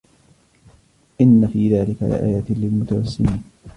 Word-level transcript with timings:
إن 1.21 1.47
في 1.53 1.73
ذلك 1.77 2.03
لآيات 2.03 2.43
للمتوسمين 2.49 3.43